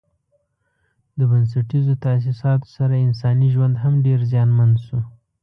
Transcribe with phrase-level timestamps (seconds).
[1.17, 4.99] د بنسټیزو تاسیساتو سره انساني ژوند هم ډېر زیانمن شو.